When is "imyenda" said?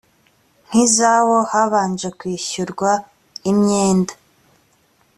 3.51-4.13